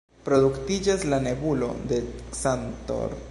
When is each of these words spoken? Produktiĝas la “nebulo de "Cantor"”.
Produktiĝas 0.27 1.05
la 1.11 1.19
“nebulo 1.27 1.71
de 1.93 2.03
"Cantor"”. 2.41 3.19